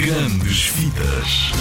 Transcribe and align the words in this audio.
Grandes 0.00 0.62
Vidas. 0.68 1.52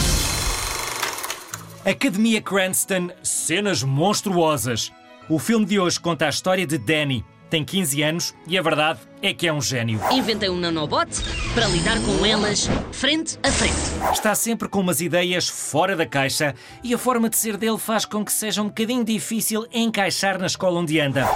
Academia 1.83 2.41
Cranston, 2.41 3.09
cenas 3.21 3.83
monstruosas. 3.83 4.93
O 5.27 5.37
filme 5.37 5.65
de 5.65 5.77
hoje 5.77 5.99
conta 5.99 6.25
a 6.25 6.29
história 6.29 6.65
de 6.65 6.77
Danny. 6.77 7.25
Tem 7.49 7.65
15 7.65 8.01
anos 8.01 8.35
e 8.47 8.57
a 8.57 8.61
verdade 8.61 9.01
é 9.21 9.33
que 9.33 9.45
é 9.45 9.51
um 9.51 9.59
gênio. 9.59 9.99
Inventei 10.09 10.49
um 10.49 10.55
nanobot 10.55 11.09
para 11.53 11.67
lidar 11.67 11.97
com 11.99 12.25
elas 12.25 12.69
frente 12.93 13.37
a 13.43 13.51
frente. 13.51 14.13
Está 14.13 14.33
sempre 14.33 14.69
com 14.69 14.79
umas 14.79 15.01
ideias 15.01 15.49
fora 15.49 15.93
da 15.93 16.05
caixa 16.05 16.55
e 16.81 16.93
a 16.93 16.97
forma 16.97 17.29
de 17.29 17.35
ser 17.35 17.57
dele 17.57 17.77
faz 17.77 18.05
com 18.05 18.23
que 18.23 18.31
seja 18.31 18.61
um 18.61 18.67
bocadinho 18.67 19.03
difícil 19.03 19.67
encaixar 19.69 20.39
na 20.39 20.45
escola 20.45 20.79
onde 20.79 20.97
anda. 20.97 21.27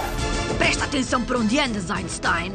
Presta 0.56 0.86
atenção 0.86 1.22
para 1.22 1.38
onde 1.38 1.58
andas, 1.58 1.90
Einstein. 1.90 2.52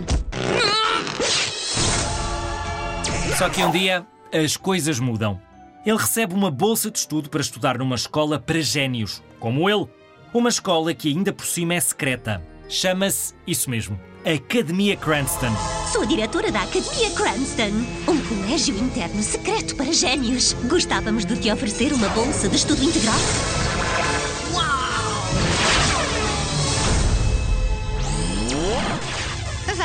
Só 3.37 3.47
que 3.47 3.63
um 3.63 3.69
dia 3.69 4.07
as 4.33 4.57
coisas 4.57 4.99
mudam. 4.99 5.39
Ele 5.85 5.97
recebe 5.97 6.33
uma 6.33 6.51
bolsa 6.51 6.91
de 6.91 6.99
estudo 6.99 7.29
para 7.29 7.41
estudar 7.41 7.77
numa 7.77 7.95
escola 7.95 8.39
para 8.39 8.61
génios, 8.61 9.23
como 9.39 9.69
ele. 9.69 9.87
Uma 10.33 10.49
escola 10.49 10.93
que 10.93 11.09
ainda 11.09 11.33
por 11.33 11.45
cima 11.45 11.73
é 11.73 11.79
secreta. 11.79 12.43
Chama-se, 12.67 13.33
isso 13.47 13.69
mesmo, 13.69 13.99
Academia 14.23 14.95
Cranston. 14.95 15.51
Sou 15.91 16.03
a 16.03 16.05
diretora 16.05 16.51
da 16.51 16.61
Academia 16.61 17.09
Cranston, 17.11 17.71
um 18.07 18.21
colégio 18.27 18.77
interno 18.77 19.23
secreto 19.23 19.75
para 19.75 19.91
gênios. 19.91 20.53
Gostávamos 20.67 21.25
de 21.25 21.35
te 21.37 21.51
oferecer 21.51 21.91
uma 21.93 22.09
bolsa 22.09 22.47
de 22.47 22.55
estudo 22.57 22.83
integral. 22.83 23.19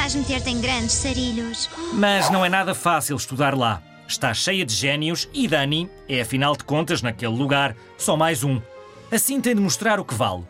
Vais 0.04 0.14
meter-te 0.16 0.50
em 0.50 0.60
grandes 0.60 0.92
sarilhos. 0.92 1.70
Mas 1.94 2.28
não 2.28 2.44
é 2.44 2.48
nada 2.50 2.74
fácil 2.74 3.16
estudar 3.16 3.56
lá. 3.56 3.80
Está 4.06 4.34
cheia 4.34 4.64
de 4.64 4.74
génios 4.74 5.28
e 5.32 5.48
Dani 5.48 5.88
é, 6.08 6.20
afinal 6.20 6.56
de 6.56 6.64
contas, 6.64 7.00
naquele 7.00 7.34
lugar, 7.34 7.74
só 7.96 8.16
mais 8.16 8.44
um. 8.44 8.60
Assim 9.10 9.40
tem 9.40 9.54
de 9.54 9.60
mostrar 9.60 9.98
o 9.98 10.04
que 10.04 10.14
vale. 10.14 10.44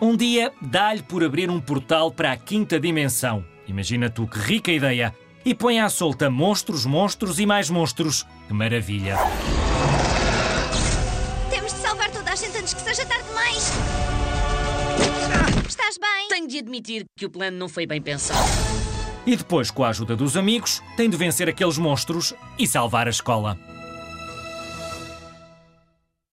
Um 0.00 0.16
dia 0.16 0.52
dá-lhe 0.60 1.02
por 1.02 1.22
abrir 1.22 1.50
um 1.50 1.60
portal 1.60 2.10
para 2.10 2.32
a 2.32 2.36
quinta 2.36 2.80
dimensão. 2.80 3.44
Imagina 3.68 4.10
tu 4.10 4.26
que 4.26 4.38
rica 4.38 4.72
ideia! 4.72 5.14
E 5.44 5.54
põe 5.54 5.80
à 5.80 5.88
solta 5.88 6.28
monstros, 6.28 6.84
monstros 6.84 7.38
e 7.38 7.46
mais 7.46 7.70
monstros. 7.70 8.26
Que 8.46 8.52
maravilha! 8.52 9.16
Temos 11.50 11.72
de 11.72 11.78
salvar 11.78 12.10
toda 12.10 12.30
a 12.30 12.34
gente 12.34 12.58
antes 12.58 12.74
que 12.74 12.80
seja 12.80 13.06
tarde 13.06 13.24
demais. 13.28 13.72
Estás 15.68 15.96
bem? 15.98 16.28
Tenho 16.28 16.48
de 16.48 16.58
admitir 16.58 17.06
que 17.16 17.24
o 17.24 17.30
plano 17.30 17.56
não 17.56 17.68
foi 17.68 17.86
bem 17.86 18.02
pensado. 18.02 18.48
E 19.26 19.36
depois, 19.36 19.70
com 19.70 19.84
a 19.84 19.88
ajuda 19.88 20.16
dos 20.16 20.36
amigos, 20.36 20.82
tem 20.96 21.08
de 21.08 21.16
vencer 21.16 21.48
aqueles 21.48 21.78
monstros 21.78 22.34
e 22.58 22.66
salvar 22.66 23.06
a 23.06 23.10
escola. 23.10 23.58